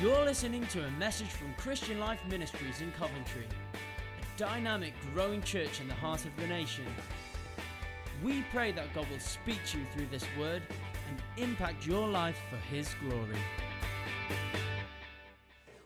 [0.00, 5.80] You're listening to a message from Christian Life Ministries in Coventry, a dynamic, growing church
[5.80, 6.84] in the heart of the nation.
[8.22, 10.62] We pray that God will speak to you through this word
[11.08, 13.38] and impact your life for His glory.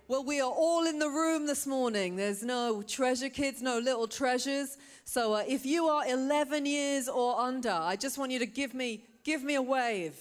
[0.08, 2.16] Well, we are all in the room this morning.
[2.16, 4.76] There's no treasure kids, no little treasures.
[5.06, 8.74] So uh, if you are 11 years or under, I just want you to give
[8.74, 10.16] me give me a wave.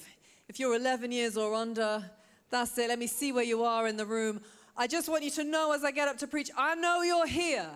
[0.48, 2.10] If you're 11 years or under,
[2.52, 2.90] that's it.
[2.90, 4.42] Let me see where you are in the room.
[4.78, 7.28] I just want you to know as I get up to preach, I know you're
[7.28, 7.68] here.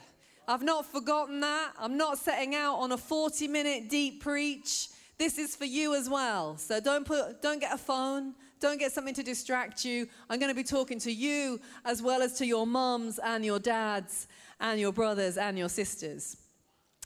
[0.47, 1.71] I've not forgotten that.
[1.79, 4.89] I'm not setting out on a 40 minute deep preach.
[5.17, 6.57] This is for you as well.
[6.57, 10.07] So don't put don't get a phone, don't get something to distract you.
[10.29, 13.59] I'm going to be talking to you as well as to your mums and your
[13.59, 14.27] dads
[14.59, 16.37] and your brothers and your sisters.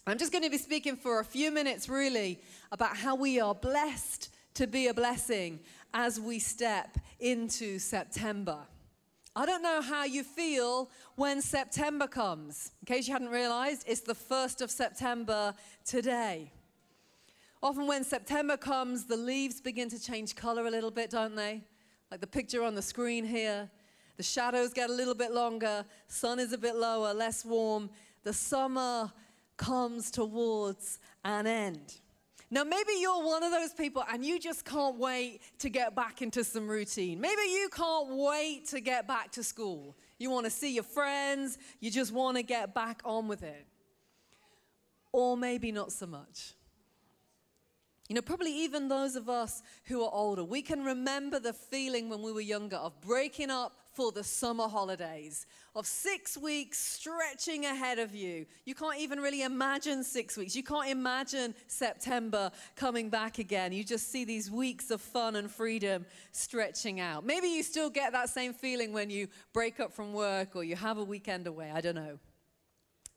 [0.08, 2.40] I'm just going to be speaking for a few minutes really
[2.72, 5.60] about how we are blessed to be a blessing
[5.94, 8.60] as we step into September.
[9.36, 12.72] I don't know how you feel when September comes.
[12.82, 15.54] In case you hadn't realized, it's the 1st of September
[15.86, 16.52] today.
[17.62, 21.62] Often, when September comes, the leaves begin to change color a little bit, don't they?
[22.10, 23.70] Like the picture on the screen here.
[24.18, 27.90] The shadows get a little bit longer, sun is a bit lower, less warm.
[28.24, 29.12] The summer
[29.56, 31.96] comes towards an end.
[32.52, 36.22] Now, maybe you're one of those people and you just can't wait to get back
[36.24, 37.22] into some routine.
[37.22, 39.96] Maybe you can't wait to get back to school.
[40.18, 43.68] You want to see your friends, you just want to get back on with it.
[45.12, 46.54] Or maybe not so much.
[48.10, 52.10] You know, probably even those of us who are older, we can remember the feeling
[52.10, 57.66] when we were younger of breaking up for the summer holidays, of six weeks stretching
[57.66, 58.48] ahead of you.
[58.66, 60.56] You can't even really imagine six weeks.
[60.56, 63.74] You can't imagine September coming back again.
[63.74, 67.24] You just see these weeks of fun and freedom stretching out.
[67.24, 70.76] Maybe you still get that same feeling when you break up from work or you
[70.76, 71.70] have a weekend away.
[71.72, 72.18] I don't know.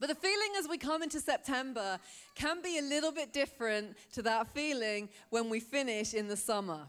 [0.03, 1.97] But the feeling as we come into September
[2.35, 6.89] can be a little bit different to that feeling when we finish in the summer.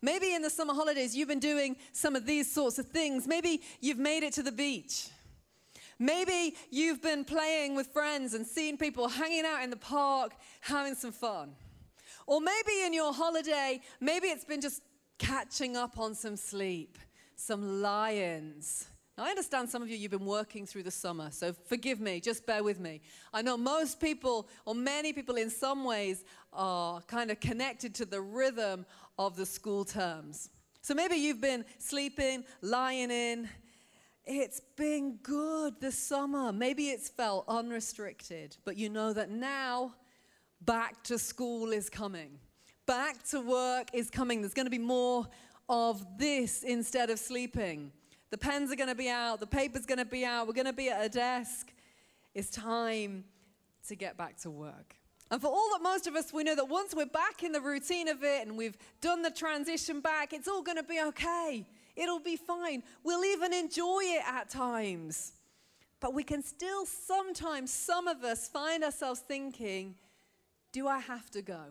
[0.00, 3.26] Maybe in the summer holidays you've been doing some of these sorts of things.
[3.26, 5.08] Maybe you've made it to the beach.
[5.98, 10.94] Maybe you've been playing with friends and seeing people hanging out in the park, having
[10.94, 11.54] some fun.
[12.26, 14.80] Or maybe in your holiday, maybe it's been just
[15.18, 16.96] catching up on some sleep,
[17.36, 18.86] some lions
[19.16, 22.20] now, I understand some of you, you've been working through the summer, so forgive me,
[22.20, 23.00] just bear with me.
[23.32, 28.06] I know most people, or many people in some ways, are kind of connected to
[28.06, 28.84] the rhythm
[29.16, 30.50] of the school terms.
[30.82, 33.48] So maybe you've been sleeping, lying in.
[34.26, 36.52] It's been good this summer.
[36.52, 39.94] Maybe it's felt unrestricted, but you know that now
[40.62, 42.40] back to school is coming.
[42.86, 44.40] Back to work is coming.
[44.40, 45.28] There's going to be more
[45.68, 47.92] of this instead of sleeping.
[48.34, 50.66] The pens are going to be out, the paper's going to be out, we're going
[50.66, 51.72] to be at a desk.
[52.34, 53.22] It's time
[53.86, 54.96] to get back to work.
[55.30, 57.60] And for all that most of us, we know that once we're back in the
[57.60, 61.64] routine of it and we've done the transition back, it's all going to be okay.
[61.94, 62.82] It'll be fine.
[63.04, 65.34] We'll even enjoy it at times.
[66.00, 69.94] But we can still sometimes, some of us, find ourselves thinking,
[70.72, 71.66] do I have to go?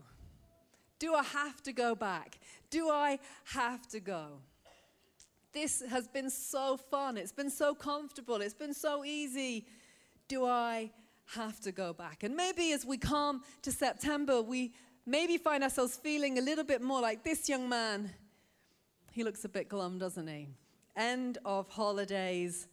[0.98, 2.40] Do I have to go back?
[2.70, 4.40] Do I have to go?
[5.54, 7.18] This has been so fun.
[7.18, 8.42] It's been so comfortable.
[8.42, 9.68] It's been so easy.
[10.28, 10.92] Do I
[11.28, 12.24] have to go back?
[12.24, 14.74] And maybe as we come to September, we
[15.06, 18.10] maybe find ourselves feeling a little bit more like this young man.
[19.12, 20.50] He looks a bit glum, doesn't he?
[20.96, 22.68] End of holidays,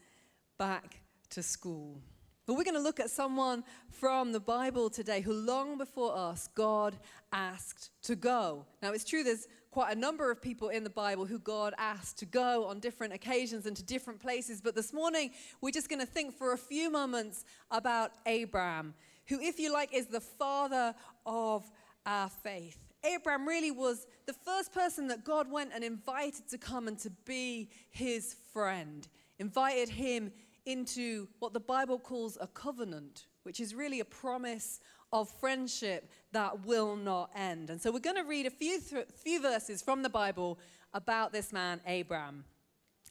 [0.58, 2.00] back to school.
[2.46, 6.48] But we're going to look at someone from the Bible today who, long before us,
[6.54, 6.96] God
[7.32, 8.64] asked to go.
[8.82, 12.18] Now, it's true, there's quite a number of people in the Bible who God asked
[12.18, 14.60] to go on different occasions and to different places.
[14.60, 18.94] But this morning, we're just going to think for a few moments about Abraham,
[19.28, 21.70] who, if you like, is the father of
[22.04, 22.78] our faith.
[23.04, 27.10] Abraham really was the first person that God went and invited to come and to
[27.24, 29.06] be his friend,
[29.38, 30.32] invited him
[30.66, 34.80] into what the Bible calls a covenant, which is really a promise
[35.12, 37.70] of friendship that will not end.
[37.70, 40.58] And so we're going to read a few, th- few verses from the Bible
[40.94, 42.44] about this man, Abraham.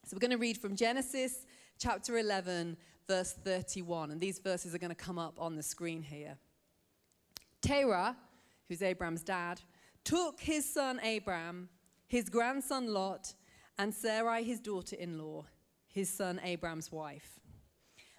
[0.05, 1.45] So we're going to read from Genesis
[1.77, 4.11] chapter 11, verse 31.
[4.11, 6.37] And these verses are going to come up on the screen here.
[7.61, 8.15] Terah,
[8.67, 9.61] who's Abraham's dad,
[10.03, 11.69] took his son Abraham,
[12.07, 13.33] his grandson Lot,
[13.77, 15.45] and Sarai, his daughter in law
[15.89, 17.39] his son Abraham's wife,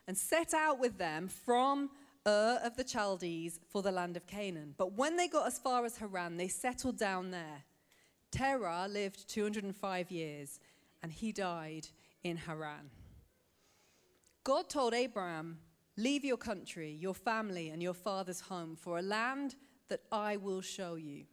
[0.07, 1.91] and set out with them from
[2.27, 4.75] Ur of the Chaldees for the land of Canaan.
[4.77, 7.65] But when they got as far as Haran, they settled down there.
[8.31, 10.61] Terah lived 205 years,
[11.03, 11.89] and he died
[12.23, 12.91] in Haran.
[14.45, 15.59] God told Abraham,
[15.97, 19.57] Leave your country, your family, and your father's home for a land
[19.89, 21.25] that I will show you.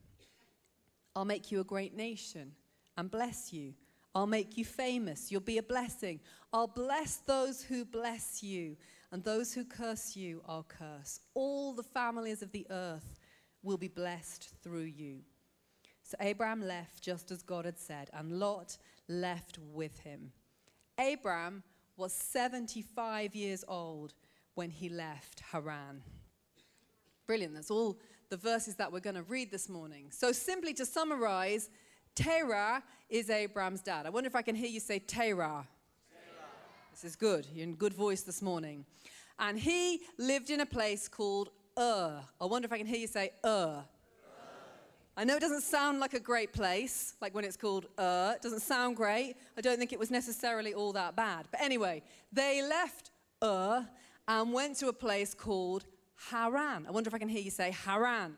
[1.16, 2.52] I'll make you a great nation
[2.98, 3.74] and bless you.
[4.14, 5.32] I'll make you famous.
[5.32, 6.20] You'll be a blessing.
[6.52, 8.76] I'll bless those who bless you,
[9.12, 11.22] and those who curse you, are cursed.
[11.34, 13.20] All the families of the earth
[13.64, 15.20] will be blessed through you.
[16.04, 18.78] So Abraham left just as God had said, and Lot
[19.08, 20.32] left with him.
[21.00, 21.64] Abraham
[21.96, 24.14] was 75 years old
[24.56, 26.02] when he left Haran.
[27.26, 27.56] Brilliant.
[27.56, 27.98] That's all
[28.30, 30.08] the verses that we're going to read this morning.
[30.12, 31.70] So, simply to summarize,
[32.16, 34.06] Terah is Abraham's dad.
[34.06, 35.68] I wonder if I can hear you say Terah.
[37.00, 37.46] This is good.
[37.54, 38.84] You're in good voice this morning.
[39.38, 42.24] And he lived in a place called Ur.
[42.42, 43.84] I wonder if I can hear you say Ur.
[45.16, 48.34] I know it doesn't sound like a great place, like when it's called Ur.
[48.36, 49.36] It doesn't sound great.
[49.56, 51.46] I don't think it was necessarily all that bad.
[51.52, 52.02] But anyway,
[52.34, 53.12] they left
[53.44, 53.88] Ur
[54.28, 55.86] and went to a place called
[56.32, 56.88] Haran.
[56.88, 58.02] I wonder if I can hear you say Haran.
[58.02, 58.36] Haran.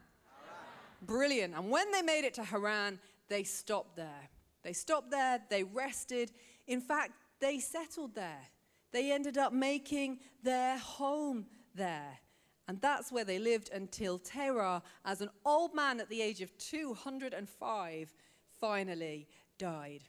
[1.03, 1.55] Brilliant.
[1.55, 4.29] And when they made it to Haran, they stopped there.
[4.63, 6.33] They stopped there, they rested.
[6.67, 8.47] In fact, they settled there.
[8.91, 11.45] They ended up making their home
[11.75, 12.19] there.
[12.67, 16.55] And that's where they lived until Terah, as an old man at the age of
[16.57, 18.13] 205,
[18.59, 19.27] finally
[19.57, 20.01] died.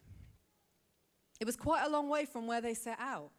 [1.41, 3.31] It was quite a long way from where they set out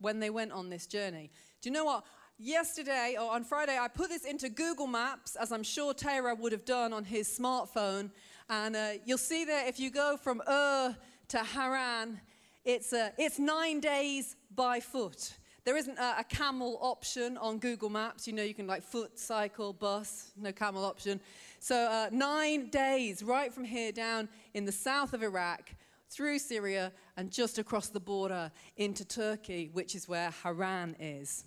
[0.00, 1.30] when they went on this journey.
[1.60, 2.04] Do you know what?
[2.38, 6.52] Yesterday or on Friday, I put this into Google Maps, as I'm sure Terah would
[6.52, 8.10] have done on his smartphone.
[8.50, 10.96] And uh, you'll see there if you go from Ur
[11.28, 12.20] to Haran,
[12.66, 15.32] it's, uh, it's nine days by foot.
[15.64, 18.26] There isn't a, a, camel option on Google Maps.
[18.26, 21.20] You know, you can like foot, cycle, bus, no camel option.
[21.60, 25.70] So, uh, nine days right from here down in the south of Iraq,
[26.10, 31.44] through Syria, and just across the border into Turkey, which is where Haran is.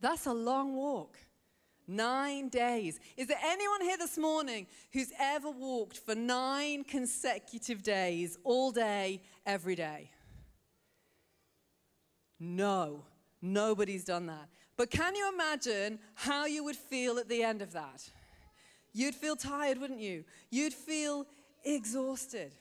[0.00, 1.18] That's a long walk.
[1.86, 2.98] Nine days.
[3.16, 9.20] Is there anyone here this morning who's ever walked for nine consecutive days, all day,
[9.44, 10.10] every day?
[12.40, 13.04] No,
[13.42, 14.48] nobody's done that.
[14.76, 18.08] But can you imagine how you would feel at the end of that?
[18.92, 20.24] You'd feel tired, wouldn't you?
[20.50, 21.26] You'd feel
[21.64, 22.54] exhausted.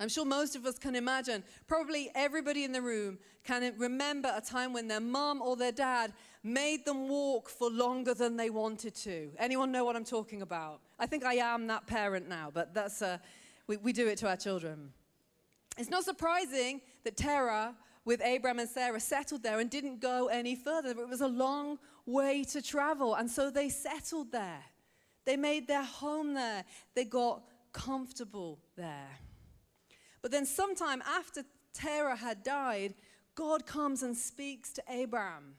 [0.00, 4.40] I'm sure most of us can imagine, probably everybody in the room can remember a
[4.40, 6.12] time when their mom or their dad
[6.48, 9.30] made them walk for longer than they wanted to.
[9.38, 10.80] Anyone know what I'm talking about?
[10.98, 13.18] I think I am that parent now, but that's, uh,
[13.66, 14.92] we, we do it to our children.
[15.76, 17.74] It's not surprising that Terah
[18.04, 20.90] with Abraham and Sarah settled there and didn't go any further.
[20.90, 24.64] It was a long way to travel, and so they settled there.
[25.26, 26.64] They made their home there.
[26.94, 27.42] They got
[27.72, 29.10] comfortable there.
[30.22, 32.94] But then, sometime after Terah had died,
[33.34, 35.54] God comes and speaks to Abraham.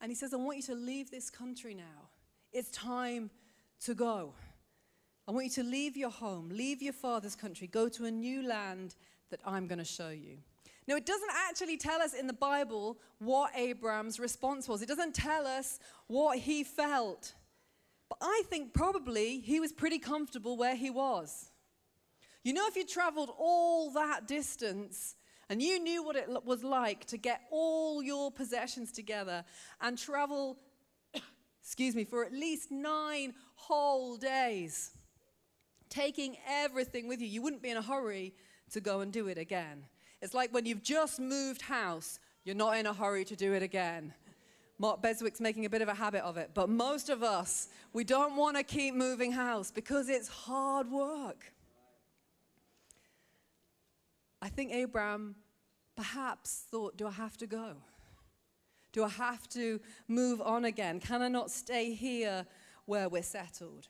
[0.00, 2.10] And he says, I want you to leave this country now.
[2.52, 3.30] It's time
[3.84, 4.32] to go.
[5.28, 8.46] I want you to leave your home, leave your father's country, go to a new
[8.46, 8.94] land
[9.30, 10.38] that I'm going to show you.
[10.86, 14.82] Now, it doesn't actually tell us in the Bible what Abraham's response was.
[14.82, 17.34] It doesn't tell us what he felt.
[18.08, 21.50] But I think probably he was pretty comfortable where he was.
[22.44, 25.16] You know, if you traveled all that distance
[25.48, 29.44] and you knew what it was like to get all your possessions together
[29.80, 30.56] and travel,
[31.62, 34.90] excuse me, for at least nine whole days,
[35.88, 38.34] taking everything with you, you wouldn't be in a hurry
[38.72, 39.84] to go and do it again.
[40.20, 43.62] It's like when you've just moved house, you're not in a hurry to do it
[43.62, 44.12] again.
[44.78, 48.04] Mark Beswick's making a bit of a habit of it, but most of us, we
[48.04, 51.52] don't want to keep moving house because it's hard work.
[54.46, 55.34] I think Abraham
[55.96, 57.74] perhaps thought, Do I have to go?
[58.92, 61.00] Do I have to move on again?
[61.00, 62.46] Can I not stay here
[62.84, 63.88] where we're settled?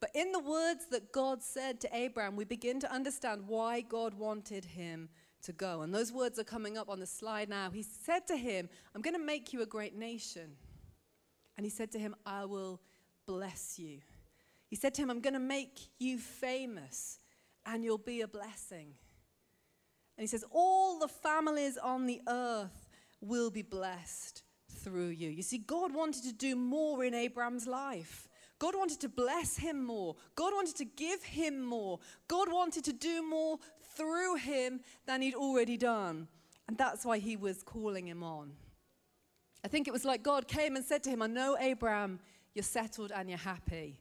[0.00, 4.14] But in the words that God said to Abraham, we begin to understand why God
[4.14, 5.10] wanted him
[5.42, 5.82] to go.
[5.82, 7.70] And those words are coming up on the slide now.
[7.70, 10.56] He said to him, I'm going to make you a great nation.
[11.56, 12.80] And he said to him, I will
[13.26, 14.00] bless you.
[14.66, 17.20] He said to him, I'm going to make you famous
[17.64, 18.94] and you'll be a blessing.
[20.18, 22.88] And he says, All the families on the earth
[23.20, 24.42] will be blessed
[24.82, 25.30] through you.
[25.30, 28.28] You see, God wanted to do more in Abraham's life.
[28.58, 30.16] God wanted to bless him more.
[30.34, 32.00] God wanted to give him more.
[32.26, 33.58] God wanted to do more
[33.96, 36.26] through him than he'd already done.
[36.66, 38.50] And that's why he was calling him on.
[39.64, 42.18] I think it was like God came and said to him, I know, Abraham,
[42.54, 44.00] you're settled and you're happy.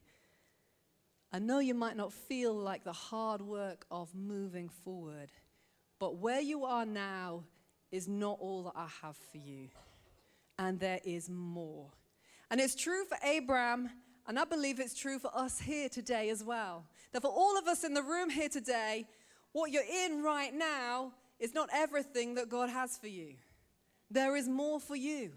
[1.32, 5.30] I know you might not feel like the hard work of moving forward
[6.00, 7.44] But where you are now
[7.92, 9.70] is not all that I have for you.
[10.60, 11.90] And there is more.
[12.50, 13.90] And it's true for Abraham,
[14.28, 16.86] and I believe it's true for us here today as well.
[17.12, 19.08] That for all of us in the room here today,
[19.52, 23.36] what you're in right now is not everything that God has for you.
[24.10, 25.32] There is more for you.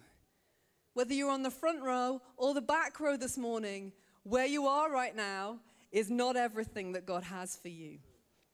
[0.94, 4.90] Whether you're on the front row or the back row this morning, where you are
[4.90, 5.58] right now
[5.92, 7.98] is not everything that God has for you.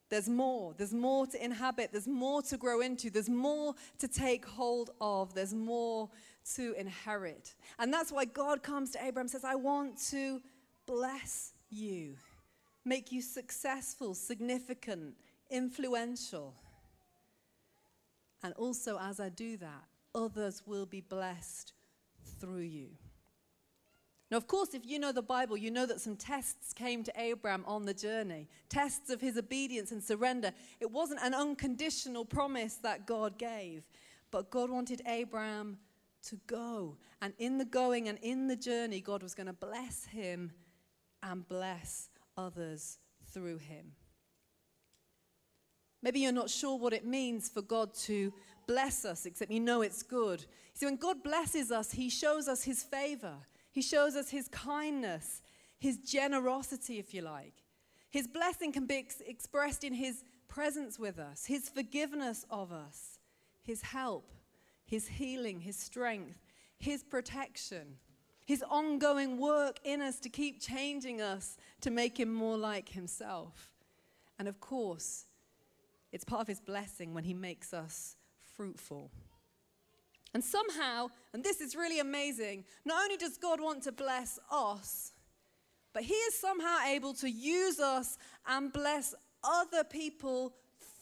[0.08, 0.74] There's more.
[0.76, 1.90] There's more to inhabit.
[1.90, 3.10] There's more to grow into.
[3.10, 5.34] There's more to take hold of.
[5.34, 6.08] There's more
[6.54, 7.54] to inherit.
[7.78, 10.40] And that's why God comes to Abraham and says, I want to
[10.86, 12.14] bless you,
[12.84, 15.14] make you successful, significant,
[15.50, 16.54] influential.
[18.44, 19.84] And also, as I do that,
[20.14, 21.72] others will be blessed
[22.40, 22.90] through you.
[24.30, 27.12] Now, of course, if you know the Bible, you know that some tests came to
[27.16, 30.52] Abraham on the journey tests of his obedience and surrender.
[30.80, 33.84] It wasn't an unconditional promise that God gave,
[34.32, 35.78] but God wanted Abraham
[36.24, 36.96] to go.
[37.22, 40.50] And in the going and in the journey, God was going to bless him
[41.22, 42.98] and bless others
[43.32, 43.92] through him.
[46.02, 48.32] Maybe you're not sure what it means for God to
[48.66, 50.44] bless us, except you know it's good.
[50.74, 53.34] See, when God blesses us, He shows us His favor.
[53.76, 55.42] He shows us his kindness,
[55.78, 57.52] his generosity, if you like.
[58.08, 63.18] His blessing can be ex- expressed in his presence with us, his forgiveness of us,
[63.62, 64.32] his help,
[64.86, 66.38] his healing, his strength,
[66.78, 67.98] his protection,
[68.46, 73.74] his ongoing work in us to keep changing us to make him more like himself.
[74.38, 75.26] And of course,
[76.12, 78.16] it's part of his blessing when he makes us
[78.54, 79.10] fruitful.
[80.34, 85.12] And somehow, and this is really amazing, not only does God want to bless us,
[85.92, 90.54] but He is somehow able to use us and bless other people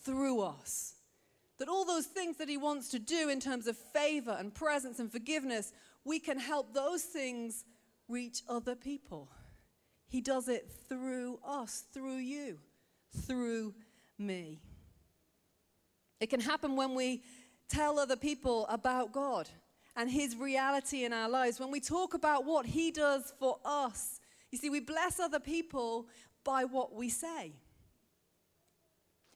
[0.04, 0.94] through us.
[1.58, 5.00] That all those things that He wants to do in terms of favor and presence
[5.00, 5.72] and forgiveness,
[6.04, 7.64] we can help those things
[8.08, 9.28] reach other people.
[10.08, 12.58] He does it through us, through you,
[13.26, 13.74] through
[14.18, 14.60] me.
[16.20, 17.22] It can happen when we
[17.74, 19.48] tell other people about God
[19.96, 24.20] and His reality in our lives, when we talk about what He does for us,
[24.50, 26.06] you see, we bless other people
[26.44, 27.52] by what we say.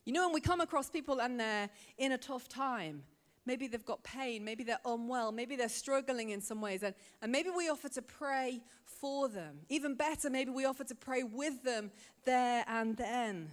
[0.05, 1.69] You know, when we come across people and they're
[1.99, 3.03] in a tough time,
[3.45, 7.33] maybe they've got pain, maybe they're unwell, maybe they're struggling in some ways, and, and
[7.33, 9.59] maybe we offer to pray for them.
[9.69, 11.91] Even better, maybe we offer to pray with them
[12.25, 13.51] there and then.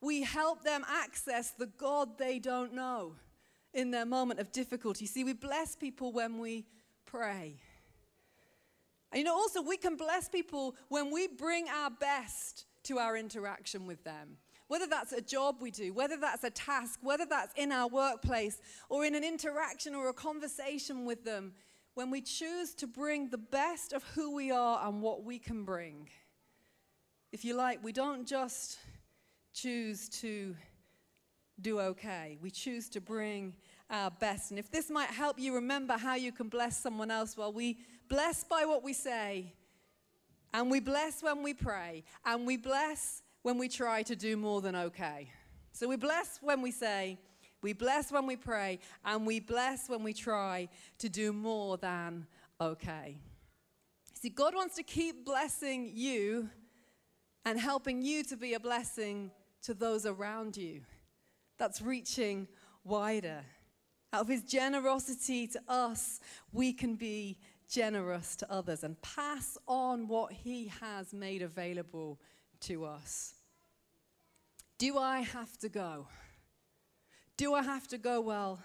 [0.00, 3.14] We help them access the God they don't know
[3.76, 5.06] in their moment of difficulty.
[5.06, 6.66] See, we bless people when we
[7.04, 7.60] pray.
[9.12, 13.16] And you know, also, we can bless people when we bring our best to our
[13.16, 14.38] interaction with them.
[14.68, 18.60] Whether that's a job we do, whether that's a task, whether that's in our workplace
[18.88, 21.52] or in an interaction or a conversation with them,
[21.94, 25.64] when we choose to bring the best of who we are and what we can
[25.64, 26.08] bring.
[27.32, 28.78] If you like, we don't just
[29.54, 30.56] choose to
[31.60, 33.54] do okay, we choose to bring
[33.90, 34.50] our best.
[34.50, 37.78] And if this might help you remember how you can bless someone else, well, we
[38.08, 39.52] bless by what we say,
[40.52, 44.60] and we bless when we pray, and we bless when we try to do more
[44.60, 45.30] than okay.
[45.72, 47.18] So we bless when we say,
[47.62, 52.26] we bless when we pray, and we bless when we try to do more than
[52.60, 53.18] okay.
[54.14, 56.48] See, God wants to keep blessing you
[57.44, 59.30] and helping you to be a blessing
[59.62, 60.80] to those around you.
[61.58, 62.48] That's reaching
[62.84, 63.44] wider.
[64.12, 66.20] Out of his generosity to us,
[66.52, 72.20] we can be generous to others and pass on what he has made available
[72.60, 73.34] to us.
[74.78, 76.06] Do I have to go?
[77.36, 78.20] Do I have to go?
[78.20, 78.60] Well,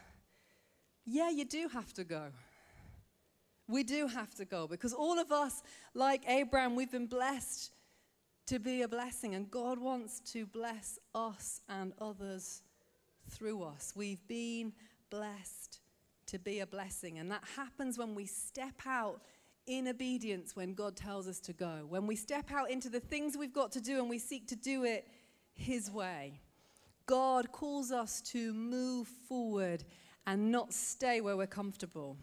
[1.06, 2.28] yeah, you do have to go.
[3.68, 7.72] We do have to go because all of us, like Abraham, we've been blessed
[8.48, 12.62] to be a blessing, and God wants to bless us and others
[13.30, 13.94] through us.
[13.96, 14.74] We've been
[15.12, 15.80] blessed
[16.26, 17.20] to be a blessing.
[17.20, 19.22] And that happens when we step out
[19.68, 23.38] in obedience when God tells us to go, when we step out into the things
[23.38, 25.08] we've got to do and we seek to do it
[25.54, 26.40] His way.
[27.06, 29.84] God calls us to move forward
[30.26, 32.18] and not stay where we're comfortable.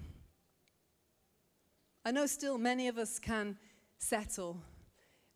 [2.05, 3.59] I know still many of us can
[3.99, 4.63] settle.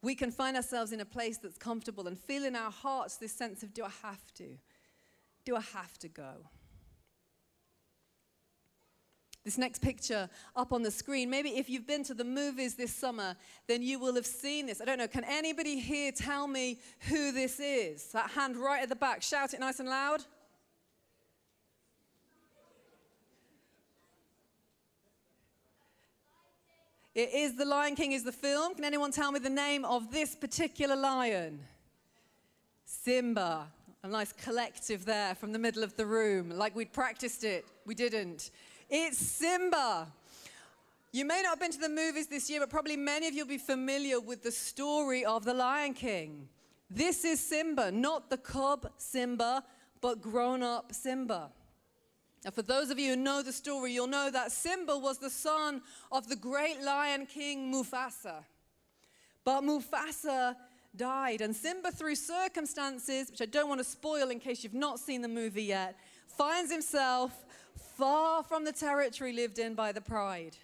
[0.00, 3.32] We can find ourselves in a place that's comfortable and feel in our hearts this
[3.32, 4.56] sense of, do I have to?
[5.44, 6.47] Do I have to go?
[9.44, 11.28] this next picture up on the screen.
[11.28, 13.34] Maybe if you've been to the movies this summer,
[13.66, 14.80] then you will have seen this.
[14.80, 15.08] I don't know.
[15.08, 18.12] Can anybody here tell me who this is?
[18.12, 19.22] That hand right at the back.
[19.22, 20.25] Shout it nice and loud.
[27.14, 28.75] It is The Lion King is the film.
[28.75, 31.61] Can anyone tell me the name of this particular lion?
[32.87, 33.66] Simba.
[34.04, 37.64] A nice collective there from the middle of the room, like we'd practiced it.
[37.87, 38.50] We didn't.
[38.94, 40.06] It's Simba.
[41.12, 43.44] You may not have been to the movies this year, but probably many of you
[43.44, 46.46] will be familiar with the story of the Lion King.
[46.90, 49.64] This is Simba, not the cub Simba,
[50.02, 51.49] but grown up Simba.
[52.44, 55.30] Now, for those of you who know the story, you'll know that Simba was the
[55.30, 55.80] son
[56.11, 58.44] of the great lion king Mufasa.
[59.42, 60.54] But Mufasa
[60.94, 65.00] died, and Simba, through circumstances, which I don't want to spoil in case you've not
[65.00, 65.96] seen the movie yet,
[66.26, 67.32] finds himself
[67.96, 70.56] far from the territory lived in by the pride.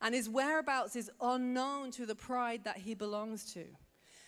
[0.00, 3.64] And his whereabouts is unknown to the pride that he belongs to.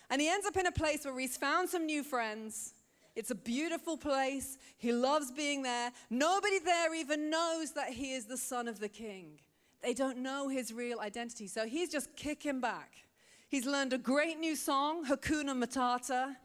[0.09, 2.73] And he ends up in a place where he's found some new friends
[3.15, 4.57] it's a beautiful place.
[4.77, 5.91] He loves being there.
[6.09, 9.39] Nobody there even knows that he is the son of the king.
[9.81, 11.47] They don't know his real identity.
[11.47, 12.91] So he's just kicking back.
[13.47, 16.35] He's learned a great new song, Hakuna Matata.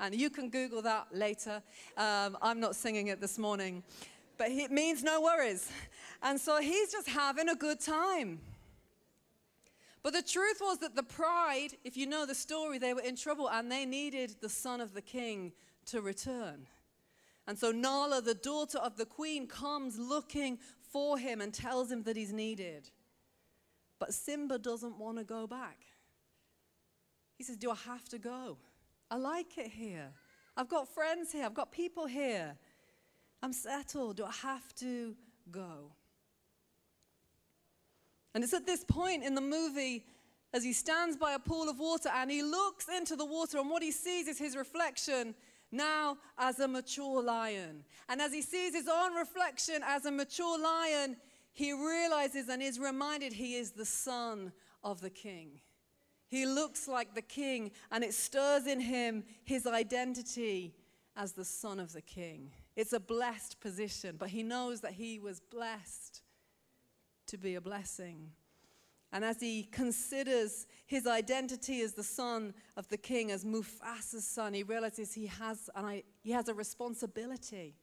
[0.00, 1.62] And you can Google that later.
[1.96, 3.82] Um, I'm not singing it this morning.
[4.36, 5.70] But it means no worries.
[6.22, 8.40] And so he's just having a good time.
[10.02, 13.16] But the truth was that the pride, if you know the story, they were in
[13.16, 15.52] trouble and they needed the son of the king
[15.86, 16.66] to return.
[17.46, 20.58] And so Nala, the daughter of the queen, comes looking
[20.90, 22.90] for him and tells him that he's needed.
[23.98, 25.78] But Simba doesn't want to go back.
[27.36, 28.58] He says, Do I have to go?
[29.10, 30.12] I like it here.
[30.56, 31.44] I've got friends here.
[31.44, 32.56] I've got people here.
[33.44, 34.16] I'm settled.
[34.16, 35.14] Do I have to
[35.50, 35.92] go?
[38.34, 40.06] And it's at this point in the movie
[40.54, 43.68] as he stands by a pool of water and he looks into the water, and
[43.68, 45.34] what he sees is his reflection
[45.70, 47.84] now as a mature lion.
[48.08, 51.18] And as he sees his own reflection as a mature lion,
[51.52, 55.60] he realizes and is reminded he is the son of the king.
[56.28, 60.76] He looks like the king, and it stirs in him his identity
[61.14, 62.50] as the son of the king.
[62.76, 66.22] It's a blessed position, but he knows that he was blessed
[67.26, 68.30] to be a blessing.
[69.12, 74.54] And as he considers his identity as the son of the king, as Mufasa's son,
[74.54, 77.76] he realizes he has, and I, he has a responsibility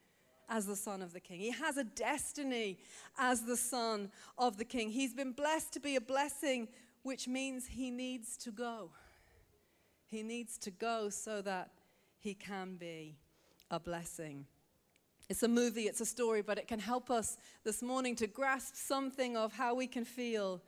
[0.49, 1.39] as the son of the king.
[1.39, 2.80] He has a destiny
[3.17, 4.89] as the son of the king.
[4.89, 6.67] He's been blessed to be a blessing,
[7.04, 8.91] which means he needs to go.
[10.08, 11.71] He needs to go so that
[12.19, 13.15] he can be
[13.71, 14.45] a blessing.
[15.31, 18.75] It's a movie, it's a story, but it can help us this morning to grasp
[18.75, 20.61] something of how we can feel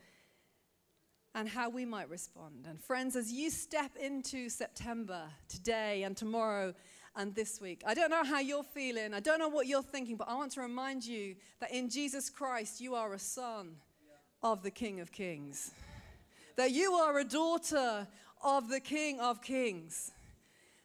[1.35, 2.65] and how we might respond.
[2.69, 6.73] And friends, as you step into September today and tomorrow
[7.13, 10.15] and this week, I don't know how you're feeling, I don't know what you're thinking,
[10.15, 13.75] but I want to remind you that in Jesus Christ, you are a son
[14.41, 15.71] of the King of Kings,
[16.55, 18.07] that you are a daughter
[18.41, 20.13] of the King of Kings.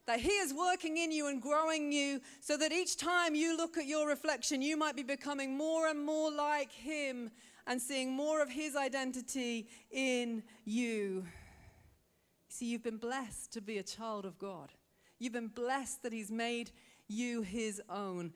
[0.08, 3.76] That He is working in you and growing you so that each time you look
[3.76, 7.30] at your reflection, you might be becoming more and more like Him
[7.66, 11.26] and seeing more of His identity in you.
[12.48, 14.72] See, you've been blessed to be a child of God.
[15.18, 16.70] You've been blessed that He's made
[17.06, 18.32] you His own,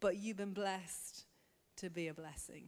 [0.00, 1.24] but you've been blessed
[1.78, 2.64] to be a blessing.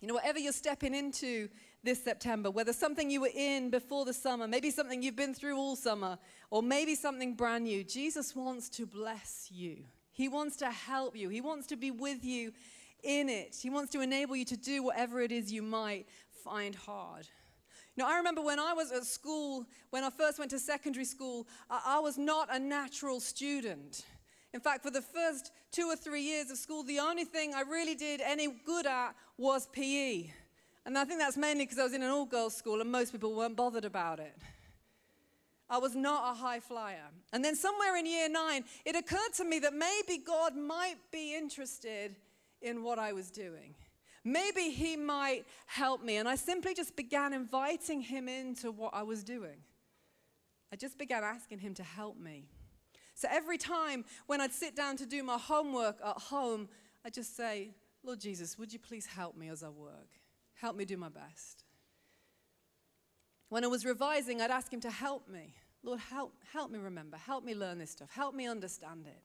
[0.00, 1.48] You know, whatever you're stepping into
[1.84, 5.56] this September, whether something you were in before the summer, maybe something you've been through
[5.56, 6.18] all summer,
[6.50, 9.84] or maybe something brand new, Jesus wants to bless you.
[10.12, 11.28] He wants to help you.
[11.28, 12.52] He wants to be with you
[13.02, 13.56] in it.
[13.60, 16.06] He wants to enable you to do whatever it is you might
[16.42, 17.28] find hard.
[17.96, 21.46] Now, I remember when I was at school, when I first went to secondary school,
[21.70, 24.04] I, I was not a natural student.
[24.52, 27.62] In fact, for the first two or three years of school, the only thing I
[27.62, 30.30] really did any good at was PE.
[30.86, 33.12] And I think that's mainly because I was in an all girls school and most
[33.12, 34.36] people weren't bothered about it.
[35.68, 37.08] I was not a high flyer.
[37.32, 41.34] And then somewhere in year nine, it occurred to me that maybe God might be
[41.34, 42.16] interested
[42.60, 43.74] in what I was doing.
[44.24, 46.16] Maybe he might help me.
[46.16, 49.56] And I simply just began inviting him into what I was doing.
[50.72, 52.46] I just began asking him to help me.
[53.14, 56.68] So every time when I'd sit down to do my homework at home,
[57.04, 57.70] I'd just say,
[58.02, 60.08] Lord Jesus, would you please help me as I work?
[60.64, 61.62] Help me do my best.
[63.50, 65.52] When I was revising, I'd ask him to help me.
[65.82, 67.18] Lord, help, help me remember.
[67.18, 68.08] Help me learn this stuff.
[68.10, 69.22] Help me understand it.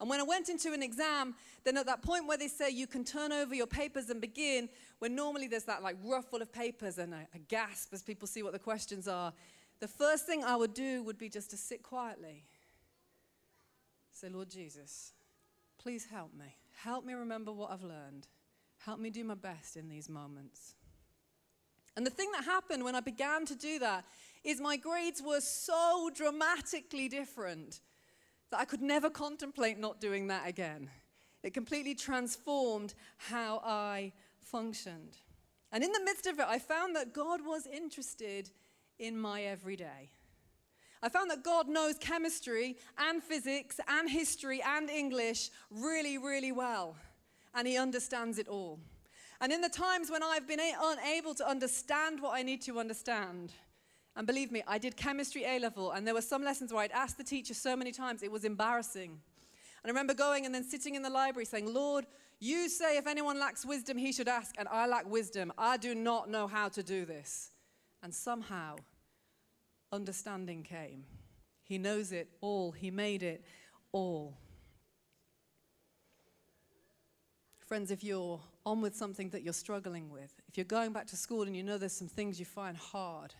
[0.00, 2.88] And when I went into an exam, then at that point where they say you
[2.88, 6.98] can turn over your papers and begin, when normally there's that like ruffle of papers
[6.98, 9.32] and a, a gasp as people see what the questions are,
[9.78, 12.44] the first thing I would do would be just to sit quietly.
[14.10, 15.12] Say, Lord Jesus,
[15.78, 16.56] please help me.
[16.82, 18.26] Help me remember what I've learned.
[18.86, 20.76] Help me do my best in these moments.
[21.96, 24.04] And the thing that happened when I began to do that
[24.44, 27.80] is my grades were so dramatically different
[28.52, 30.88] that I could never contemplate not doing that again.
[31.42, 35.16] It completely transformed how I functioned.
[35.72, 38.50] And in the midst of it, I found that God was interested
[39.00, 40.12] in my everyday.
[41.02, 46.94] I found that God knows chemistry and physics and history and English really, really well.
[47.56, 48.78] And He understands it all.
[49.40, 53.52] And in the times when I've been unable to understand what I need to understand,
[54.14, 56.92] and believe me, I did chemistry A level, and there were some lessons where I'd
[56.92, 59.10] asked the teacher so many times, it was embarrassing.
[59.10, 59.20] And
[59.84, 62.06] I remember going and then sitting in the library saying, Lord,
[62.40, 65.52] you say if anyone lacks wisdom, he should ask, and I lack wisdom.
[65.58, 67.50] I do not know how to do this.
[68.02, 68.76] And somehow,
[69.92, 71.04] understanding came.
[71.62, 73.44] He knows it all, He made it
[73.92, 74.38] all.
[77.66, 81.16] Friends, if you're on with something that you're struggling with, if you're going back to
[81.16, 83.34] school and you know there's some things you find hard,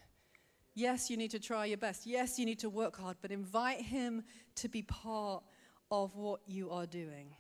[0.75, 2.07] yes, you need to try your best.
[2.07, 4.25] Yes, you need to work hard, but invite Him
[4.57, 5.45] to be part
[5.93, 7.37] of what you are doing.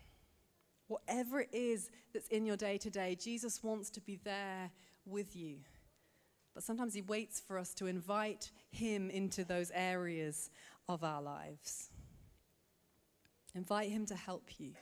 [0.86, 4.70] Whatever it is that's in your day to day, Jesus wants to be there
[5.04, 5.56] with you.
[6.54, 10.50] But sometimes He waits for us to invite Him into those areas
[10.88, 11.90] of our lives.
[13.56, 14.74] Invite Him to help you.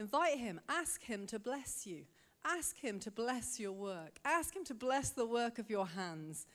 [0.00, 0.58] Invite Him.
[0.66, 2.06] Ask Him to bless you.
[2.42, 4.18] Ask Him to bless your work.
[4.24, 6.46] Ask Him to bless the work of your hands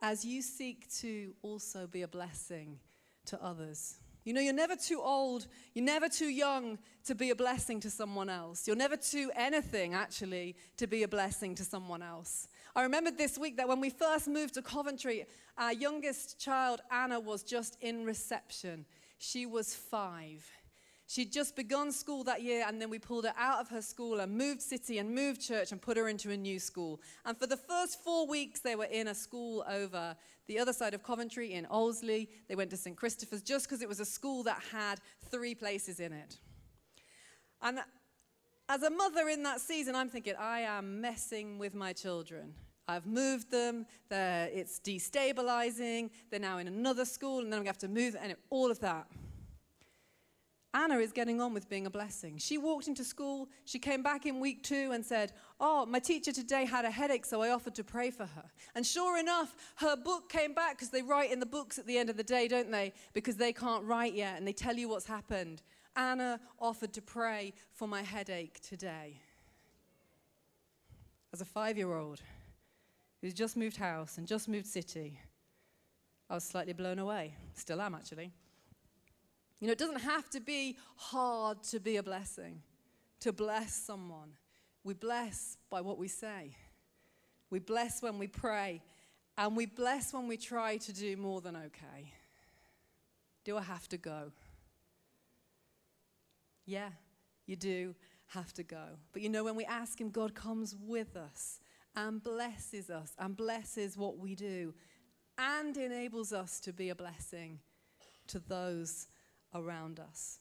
[0.00, 2.78] as you seek to also be a blessing
[3.26, 3.98] to others.
[4.24, 7.90] You know, you're never too old, you're never too young to be a blessing to
[7.90, 8.66] someone else.
[8.66, 12.48] You're never too anything, actually, to be a blessing to someone else.
[12.74, 15.26] I remembered this week that when we first moved to Coventry,
[15.58, 18.86] our youngest child, Anna, was just in reception.
[19.18, 20.50] She was five.
[21.10, 24.20] She'd just begun school that year, and then we pulled her out of her school
[24.20, 27.00] and moved city and moved church and put her into a new school.
[27.24, 30.14] And for the first four weeks, they were in a school over
[30.46, 32.28] the other side of Coventry in Allesley.
[32.48, 32.96] They went to St.
[32.96, 35.00] Christopher's just because it was a school that had
[35.32, 36.38] three places in it.
[37.60, 37.80] And
[38.68, 42.54] as a mother in that season, I'm thinking, I am messing with my children.
[42.86, 47.78] I've moved them, it's destabilizing, they're now in another school, and then I'm going to
[47.78, 49.08] have to move, and all of that.
[50.72, 52.38] Anna is getting on with being a blessing.
[52.38, 56.32] She walked into school, she came back in week two and said, Oh, my teacher
[56.32, 58.44] today had a headache, so I offered to pray for her.
[58.76, 61.98] And sure enough, her book came back because they write in the books at the
[61.98, 62.92] end of the day, don't they?
[63.14, 65.62] Because they can't write yet and they tell you what's happened.
[65.96, 69.20] Anna offered to pray for my headache today.
[71.32, 72.20] As a five year old
[73.20, 75.18] who's just moved house and just moved city,
[76.28, 77.34] I was slightly blown away.
[77.54, 78.30] Still am, actually.
[79.60, 82.62] You know, it doesn't have to be hard to be a blessing,
[83.20, 84.32] to bless someone.
[84.84, 86.56] We bless by what we say.
[87.50, 88.80] We bless when we pray,
[89.36, 92.14] and we bless when we try to do more than okay.
[93.44, 94.32] Do I have to go?
[96.64, 96.90] Yeah,
[97.46, 97.94] you do
[98.28, 98.84] have to go.
[99.12, 101.60] But you know, when we ask Him, God comes with us
[101.96, 104.72] and blesses us and blesses what we do
[105.36, 107.58] and enables us to be a blessing
[108.28, 109.08] to those
[109.54, 110.38] around us.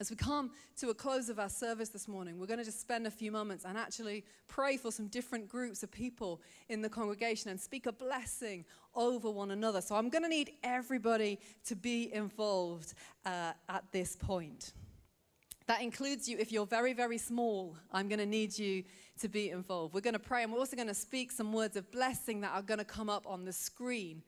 [0.00, 2.80] As we come to a close of our service this morning, we're going to just
[2.80, 6.88] spend a few moments and actually pray for some different groups of people in the
[6.88, 9.82] congregation and speak a blessing over one another.
[9.82, 12.94] So I'm going to need everybody to be involved
[13.26, 14.72] uh, at this point.
[15.66, 17.76] That includes you if you're very, very small.
[17.92, 18.84] I'm going to need you
[19.20, 19.92] to be involved.
[19.92, 22.52] We're going to pray and we're also going to speak some words of blessing that
[22.52, 24.22] are going to come up on the screen.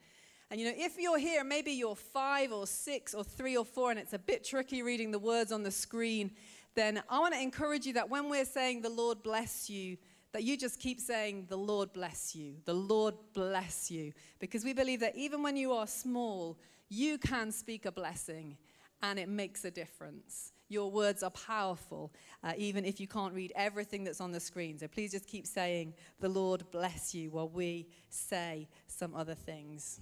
[0.53, 3.89] And you know, if you're here, maybe you're five or six or three or four,
[3.89, 6.29] and it's a bit tricky reading the words on the screen,
[6.75, 9.97] then I want to encourage you that when we're saying the Lord bless you,
[10.31, 14.13] that you just keep saying, The Lord bless you, the Lord bless you.
[14.37, 18.55] Because we believe that even when you are small, you can speak a blessing
[19.01, 20.51] and it makes a difference.
[20.69, 22.13] Your words are powerful,
[22.43, 24.77] uh, even if you can't read everything that's on the screen.
[24.77, 29.99] So please just keep saying, The Lord bless you, while we say some other things.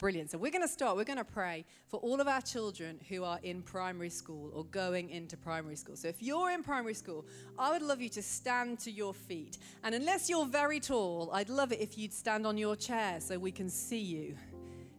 [0.00, 0.30] Brilliant.
[0.30, 0.96] So we're going to start.
[0.96, 4.64] We're going to pray for all of our children who are in primary school or
[4.64, 5.94] going into primary school.
[5.94, 7.26] So if you're in primary school,
[7.58, 9.58] I would love you to stand to your feet.
[9.84, 13.38] And unless you're very tall, I'd love it if you'd stand on your chair so
[13.38, 14.36] we can see you.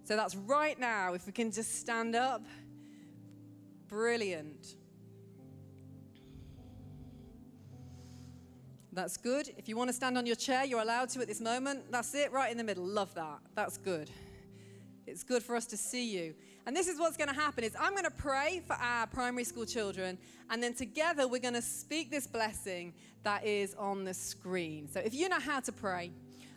[0.04, 1.16] So that's right now.
[1.16, 2.46] If we can just stand up.
[3.88, 4.76] Brilliant.
[8.94, 9.50] That's good.
[9.58, 11.92] If you want to stand on your chair, you're allowed to at this moment.
[11.92, 12.86] That's it, right in the middle.
[12.86, 13.40] Love that.
[13.56, 14.12] That's good.
[15.08, 16.36] It's good for us to see you.
[16.66, 19.44] And this is what's going to happen is I'm going to pray for our primary
[19.44, 20.18] school children
[20.50, 24.88] and then together we're going to speak this blessing that is on the screen.
[24.92, 26.12] So if you know how to pray,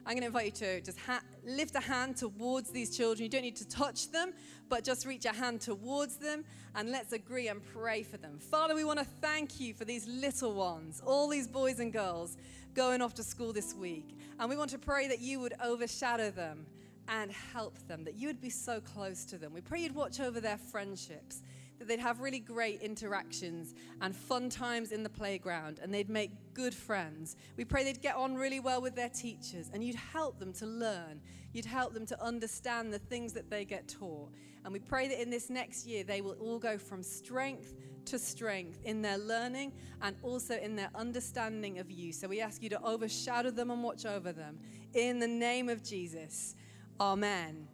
[0.07, 3.25] I'm going to invite you to just ha- lift a hand towards these children.
[3.25, 4.35] You don't need to touch them,
[4.69, 8.39] but just reach a hand towards them and let's agree and pray for them.
[8.39, 12.37] Father, we want to thank you for these little ones, all these boys and girls
[12.75, 14.19] going off to school this week.
[14.39, 16.67] And we want to pray that you would overshadow them
[17.09, 19.53] and help them, that you would be so close to them.
[19.53, 21.43] We pray you'd watch over their friendships,
[21.79, 26.31] that they'd have really great interactions and fun times in the playground, and they'd make
[26.55, 27.37] good friends.
[27.57, 30.67] We pray they'd get on really well with their teachers, and you'd help them to
[30.67, 31.21] learn.
[31.53, 34.31] You'd help them to understand the things that they get taught.
[34.65, 37.75] And we pray that in this next year, they will all go from strength
[38.07, 42.13] to strength in their learning and also in their understanding of you.
[42.13, 44.59] So we ask you to overshadow them and watch over them
[44.95, 46.55] in the name of Jesus.
[47.01, 47.67] Amen.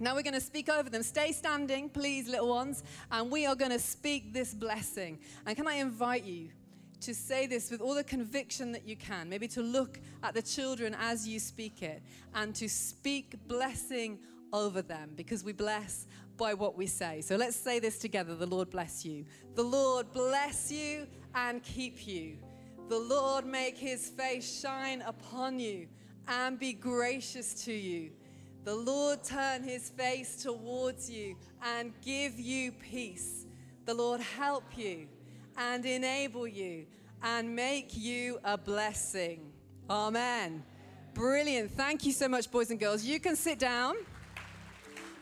[0.00, 1.02] Now we're going to speak over them.
[1.02, 5.18] Stay standing, please, little ones, and we are going to speak this blessing.
[5.46, 6.50] And can I invite you
[7.00, 9.28] to say this with all the conviction that you can?
[9.28, 12.02] Maybe to look at the children as you speak it
[12.34, 14.18] and to speak blessing
[14.52, 17.20] over them because we bless by what we say.
[17.20, 18.34] So let's say this together.
[18.34, 19.24] The Lord bless you.
[19.54, 22.38] The Lord bless you and keep you.
[22.88, 25.88] The Lord make his face shine upon you
[26.28, 28.10] and be gracious to you.
[28.64, 33.44] The Lord turn his face towards you and give you peace.
[33.84, 35.06] The Lord help you
[35.58, 36.86] and enable you
[37.22, 39.52] and make you a blessing.
[39.90, 40.62] Amen.
[41.12, 41.72] Brilliant.
[41.72, 43.04] Thank you so much, boys and girls.
[43.04, 43.96] You can sit down.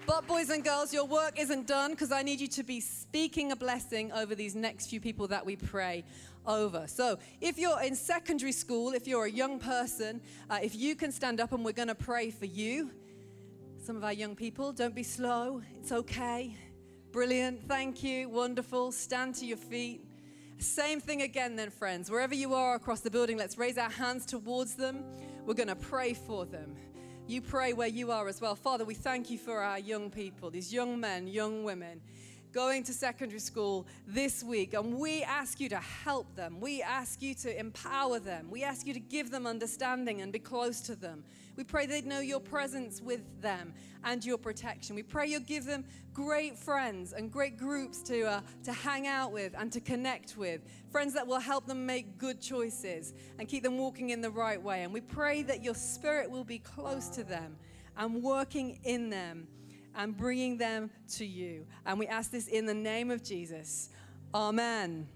[0.07, 3.51] But, boys and girls, your work isn't done because I need you to be speaking
[3.51, 6.05] a blessing over these next few people that we pray
[6.47, 6.87] over.
[6.87, 11.13] So, if you're in secondary school, if you're a young person, uh, if you can
[11.13, 12.91] stand up and we're going to pray for you.
[13.83, 15.61] Some of our young people, don't be slow.
[15.81, 16.55] It's okay.
[17.11, 17.67] Brilliant.
[17.67, 18.29] Thank you.
[18.29, 18.93] Wonderful.
[18.93, 20.05] Stand to your feet.
[20.59, 22.09] Same thing again, then, friends.
[22.09, 25.03] Wherever you are across the building, let's raise our hands towards them.
[25.45, 26.77] We're going to pray for them.
[27.27, 28.55] You pray where you are as well.
[28.55, 32.01] Father, we thank you for our young people, these young men, young women
[32.53, 36.61] going to secondary school this week, and we ask you to help them.
[36.61, 38.49] We ask you to empower them.
[38.51, 41.25] We ask you to give them understanding and be close to them.
[41.57, 43.73] We pray they'd know your presence with them
[44.05, 44.97] and your protection.
[44.97, 49.33] We pray you'll give them great friends and great groups to, uh, to hang out
[49.33, 50.61] with and to connect with,
[50.91, 54.63] friends that will help them make good choices and keep them walking in the right
[54.63, 54.83] way.
[54.83, 57.57] And we pray that your spirit will be close to them
[57.97, 59.47] and working in them
[59.95, 61.67] and bringing them to you.
[61.87, 63.91] And we ask this in the name of Jesus.
[64.35, 65.07] Amen.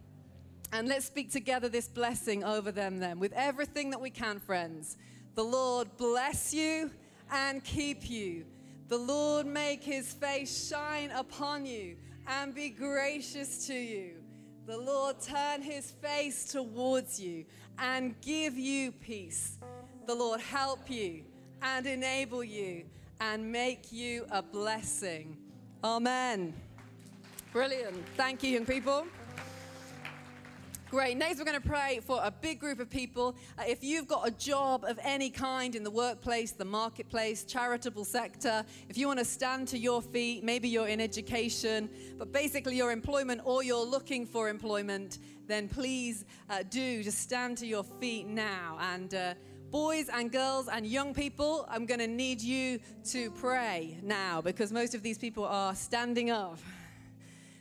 [0.73, 4.97] And let's speak together this blessing over them then with everything that we can, friends.
[5.35, 6.91] The Lord bless you
[7.31, 8.45] and keep you.
[8.89, 14.15] The Lord make his face shine upon you and be gracious to you.
[14.67, 17.45] The Lord turn his face towards you
[17.79, 19.59] and give you peace.
[20.07, 21.25] The Lord help you
[21.63, 22.85] and enable you
[23.21, 25.37] and make you a blessing.
[25.83, 26.53] Amen.
[27.53, 27.97] Brilliant.
[28.17, 29.07] Thank you, young people.
[30.89, 31.17] Great.
[31.17, 33.35] Next, we're going to pray for a big group of people.
[33.59, 38.05] Uh, if you've got a job of any kind in the workplace, the marketplace, charitable
[38.05, 42.77] sector, if you want to stand to your feet, maybe you're in education, but basically
[42.77, 47.83] your employment or you're looking for employment, then please uh, do just stand to your
[47.83, 48.79] feet now.
[48.81, 49.35] And uh,
[49.71, 54.73] boys and girls and young people, I'm going to need you to pray now because
[54.73, 56.59] most of these people are standing up.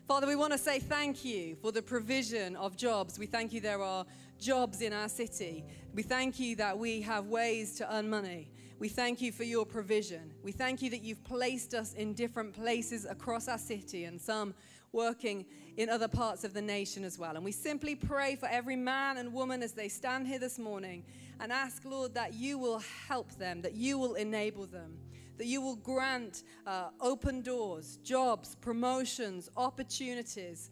[0.07, 3.17] Father, we want to say thank you for the provision of jobs.
[3.17, 4.05] We thank you there are
[4.39, 5.65] jobs in our city.
[5.93, 8.51] We thank you that we have ways to earn money.
[8.77, 10.31] We thank you for your provision.
[10.43, 14.53] We thank you that you've placed us in different places across our city and some
[14.95, 15.45] working
[15.77, 17.35] in other parts of the nation as well.
[17.35, 21.03] And we simply pray for every man and woman as they stand here this morning
[21.39, 24.97] and ask, Lord, that you will help them, that you will enable them
[25.37, 30.69] that you will grant uh, open doors, jobs, promotions, opportunities,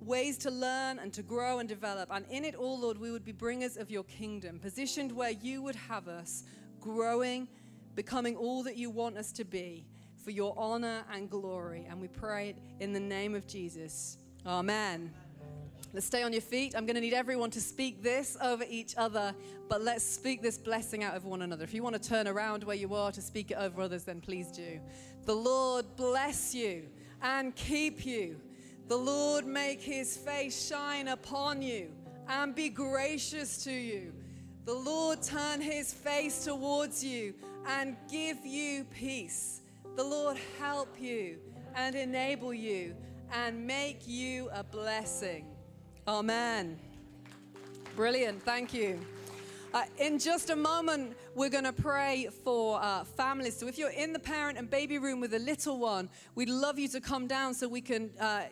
[0.00, 2.08] ways to learn and to grow and develop.
[2.12, 5.62] And in it all, Lord, we would be bringers of your kingdom, positioned where you
[5.62, 6.44] would have us
[6.80, 7.46] growing,
[7.94, 9.84] becoming all that you want us to be
[10.24, 11.86] for your honor and glory.
[11.88, 14.18] And we pray it in the name of Jesus.
[14.46, 15.12] Amen.
[15.92, 16.76] Let's stay on your feet.
[16.76, 19.34] I'm going to need everyone to speak this over each other,
[19.68, 21.64] but let's speak this blessing out of one another.
[21.64, 24.20] If you want to turn around where you are to speak it over others, then
[24.20, 24.78] please do.
[25.26, 26.84] The Lord bless you
[27.22, 28.40] and keep you.
[28.86, 31.90] The Lord make his face shine upon you
[32.28, 34.12] and be gracious to you.
[34.66, 37.34] The Lord turn his face towards you
[37.66, 39.59] and give you peace.
[39.96, 41.38] The Lord help you
[41.74, 42.94] and enable you
[43.32, 45.46] and make you a blessing.
[46.06, 46.78] Amen.
[47.96, 48.42] Brilliant.
[48.42, 49.00] Thank you.
[49.72, 53.56] Uh, in just a moment, we're going to pray for uh, families.
[53.56, 56.78] So, if you're in the parent and baby room with a little one, we'd love
[56.78, 58.42] you to come down so we can uh,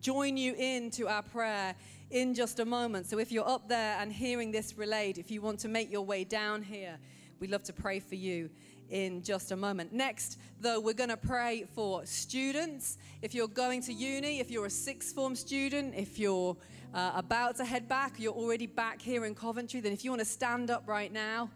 [0.00, 1.74] join you into our prayer
[2.10, 3.06] in just a moment.
[3.06, 6.02] So, if you're up there and hearing this relayed, if you want to make your
[6.02, 6.98] way down here,
[7.40, 8.50] we'd love to pray for you
[8.90, 9.92] in just a moment.
[9.92, 12.98] Next, though, we're going to pray for students.
[13.22, 16.56] If you're going to uni, if you're a sixth form student, if you're
[16.94, 20.20] uh, about to head back, you're already back here in Coventry, then if you want
[20.20, 21.50] to stand up right now,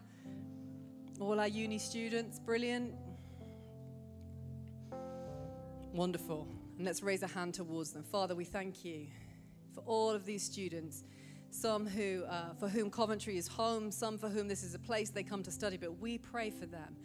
[1.19, 2.93] all our uni students, brilliant.
[5.93, 6.47] Wonderful.
[6.77, 8.03] And let's raise a hand towards them.
[8.03, 9.07] Father, we thank you
[9.73, 11.03] for all of these students.
[11.51, 15.11] Some who, uh, for whom Coventry is home, some for whom this is a place
[15.11, 16.95] they come to study, but we pray for them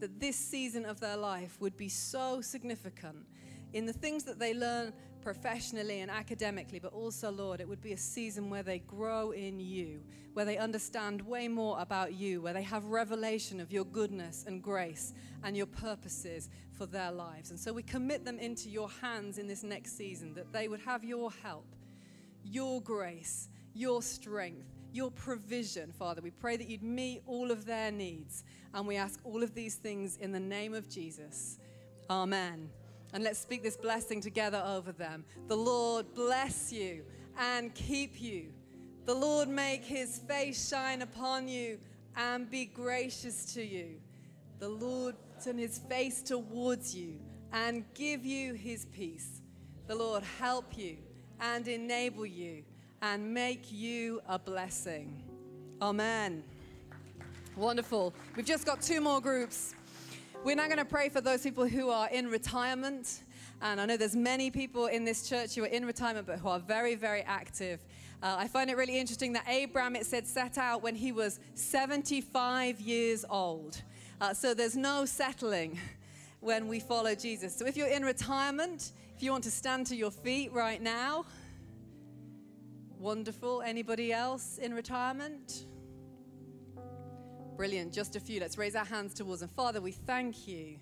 [0.00, 3.26] that this season of their life would be so significant
[3.72, 7.92] in the things that they learn professionally and academically, but also, Lord, it would be
[7.92, 10.00] a season where they grow in you,
[10.34, 14.62] where they understand way more about you, where they have revelation of your goodness and
[14.62, 17.50] grace and your purposes for their lives.
[17.50, 20.80] And so we commit them into your hands in this next season, that they would
[20.80, 21.66] have your help,
[22.44, 26.22] your grace, your strength, your provision, Father.
[26.22, 28.42] We pray that you'd meet all of their needs.
[28.74, 31.58] And we ask all of these things in the name of Jesus.
[32.10, 32.70] Amen.
[33.12, 35.24] And let's speak this blessing together over them.
[35.48, 37.04] The Lord bless you
[37.38, 38.52] and keep you.
[39.04, 41.78] The Lord make his face shine upon you
[42.16, 44.00] and be gracious to you.
[44.58, 47.20] The Lord turn his face towards you
[47.52, 49.42] and give you his peace.
[49.86, 50.96] The Lord help you
[51.40, 52.64] and enable you
[53.02, 55.22] and make you a blessing.
[55.80, 56.42] Amen.
[57.56, 58.14] Wonderful.
[58.36, 59.74] We've just got two more groups.
[60.44, 63.20] We're now going to pray for those people who are in retirement.
[63.62, 66.48] And I know there's many people in this church who are in retirement but who
[66.48, 67.80] are very, very active.
[68.22, 71.40] Uh, I find it really interesting that Abraham, it said, set out when he was
[71.54, 73.82] 75 years old.
[74.20, 75.78] Uh, so there's no settling
[76.40, 77.54] when we follow Jesus.
[77.54, 81.24] So if you're in retirement, if you want to stand to your feet right now,
[82.98, 83.62] wonderful.
[83.62, 85.66] Anybody else in retirement?
[87.56, 87.92] Brilliant.
[87.92, 88.40] Just a few.
[88.40, 89.48] Let's raise our hands towards them.
[89.48, 90.78] Father, we thank you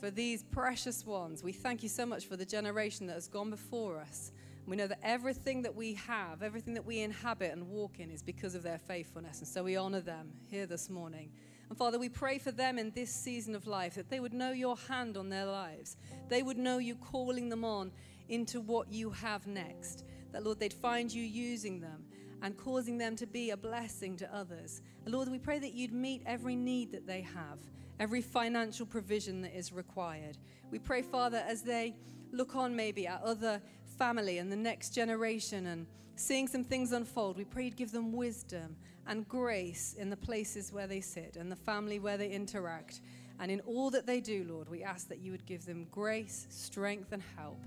[0.00, 1.44] for these precious ones.
[1.44, 4.32] We thank you so much for the generation that has gone before us.
[4.66, 8.22] We know that everything that we have, everything that we inhabit and walk in is
[8.22, 9.40] because of their faithfulness.
[9.40, 11.32] And so we honor them here this morning.
[11.68, 14.52] And Father, we pray for them in this season of life that they would know
[14.52, 15.96] your hand on their lives.
[16.28, 17.92] They would know you calling them on
[18.28, 20.04] into what you have next.
[20.32, 22.04] That, Lord, they'd find you using them
[22.42, 24.82] and causing them to be a blessing to others.
[25.06, 27.58] Lord, we pray that you'd meet every need that they have,
[27.98, 30.38] every financial provision that is required.
[30.70, 31.94] We pray, Father, as they
[32.32, 33.60] look on maybe at other
[33.98, 38.12] family and the next generation and seeing some things unfold, we pray you'd give them
[38.12, 43.00] wisdom and grace in the places where they sit and the family where they interact.
[43.38, 46.46] And in all that they do, Lord, we ask that you would give them grace,
[46.50, 47.64] strength, and help.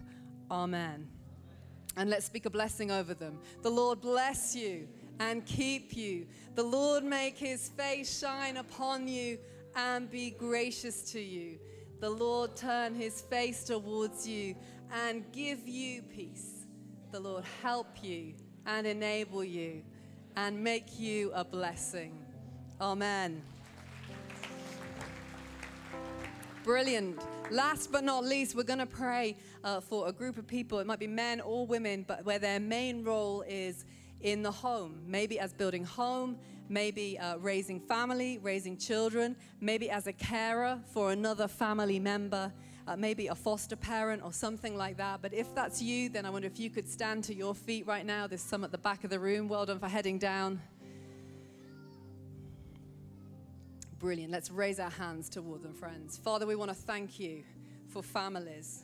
[0.51, 1.07] Amen.
[1.95, 3.39] And let's speak a blessing over them.
[3.61, 4.87] The Lord bless you
[5.19, 6.25] and keep you.
[6.55, 9.37] The Lord make his face shine upon you
[9.75, 11.59] and be gracious to you.
[11.99, 14.55] The Lord turn his face towards you
[14.91, 16.65] and give you peace.
[17.11, 18.33] The Lord help you
[18.65, 19.83] and enable you
[20.35, 22.17] and make you a blessing.
[22.81, 23.41] Amen.
[26.63, 27.21] Brilliant.
[27.51, 30.79] Last but not least, we're going to pray uh, for a group of people.
[30.79, 33.85] It might be men or women, but where their main role is
[34.21, 36.37] in the home, maybe as building home,
[36.69, 42.51] maybe uh, raising family, raising children, maybe as a carer for another family member,
[42.87, 45.21] uh, maybe a foster parent or something like that.
[45.21, 48.05] But if that's you, then I wonder if you could stand to your feet right
[48.05, 48.27] now.
[48.27, 49.47] There's some at the back of the room.
[49.47, 50.61] Well done for heading down.
[53.99, 54.31] Brilliant.
[54.31, 56.17] Let's raise our hands toward them, friends.
[56.17, 57.43] Father, we want to thank you
[57.87, 58.83] for families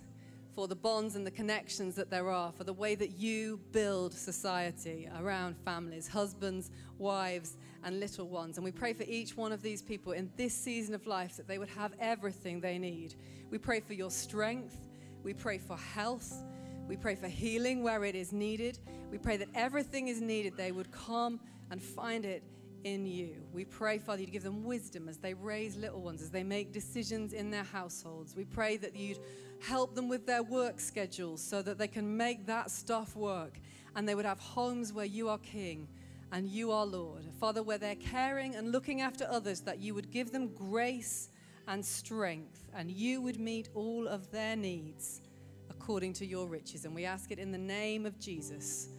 [0.60, 4.14] for the bonds and the connections that there are, for the way that you build
[4.14, 7.56] society around families, husbands, wives,
[7.86, 8.58] and little ones.
[8.58, 11.48] And we pray for each one of these people in this season of life that
[11.48, 13.16] they would have everything they need.
[13.50, 14.90] We pray for your strength.
[15.24, 16.44] We pray for health.
[16.90, 18.80] We pray for healing where it is needed.
[19.10, 21.40] We pray that everything is needed, they would come
[21.72, 22.44] and find it
[22.84, 23.36] in you.
[23.54, 26.74] We pray, Father, you'd give them wisdom as they raise little ones, as they make
[26.74, 28.36] decisions in their households.
[28.36, 29.20] We pray that you'd
[29.62, 33.60] help them with their work schedules so that they can make that stuff work
[33.96, 35.88] and they would have homes where you are king
[36.32, 37.24] and you are Lord.
[37.40, 41.30] Father, where they're caring and looking after others, that you would give them grace
[41.68, 45.22] and strength, and you would meet all of their needs
[45.70, 46.86] according to your riches.
[46.86, 48.90] And we ask it in the name of Jesus.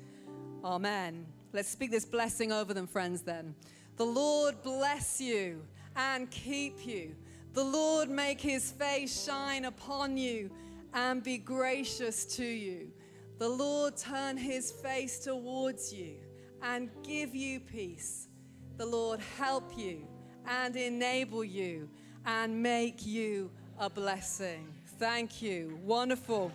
[0.65, 1.27] Amen.
[1.53, 3.55] Let's speak this blessing over them, friends, then.
[3.97, 5.63] The Lord bless you
[5.97, 7.15] and keep you.
[7.53, 10.51] The Lord make his face shine upon you
[10.95, 12.93] and be gracious to you.
[13.39, 16.17] The Lord turn his face towards you
[16.63, 18.29] and give you peace.
[18.77, 20.07] The Lord help you
[20.47, 21.89] and enable you
[22.25, 24.73] and make you a blessing.
[24.99, 25.79] Thank you.
[25.83, 26.53] Wonderful.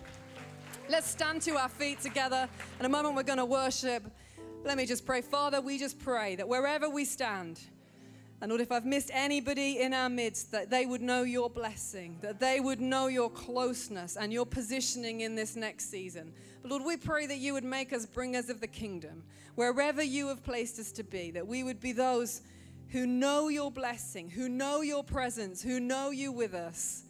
[0.87, 2.47] Let's stand to our feet together.
[2.79, 4.03] In a moment, we're going to worship.
[4.63, 5.21] Let me just pray.
[5.21, 7.59] Father, we just pray that wherever we stand,
[8.41, 12.17] and Lord, if I've missed anybody in our midst, that they would know your blessing,
[12.21, 16.33] that they would know your closeness and your positioning in this next season.
[16.61, 19.23] But Lord, we pray that you would make us bringers of the kingdom,
[19.55, 22.41] wherever you have placed us to be, that we would be those
[22.89, 27.03] who know your blessing, who know your presence, who know you with us,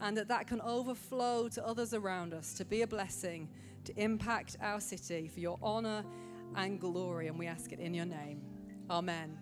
[0.00, 3.48] and that that can overflow to others around us to be a blessing,
[3.84, 6.04] to impact our city for your honor
[6.56, 7.28] and glory.
[7.28, 8.42] And we ask it in your name.
[8.90, 9.38] Amen.